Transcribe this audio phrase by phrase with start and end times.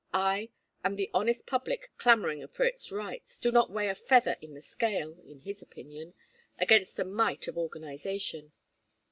[0.15, 0.49] I,
[0.83, 4.59] and the honest public clamoring for its rights, do not weigh a feather in the
[4.61, 6.15] scale, in his opinion,
[6.57, 8.51] against the might of organization."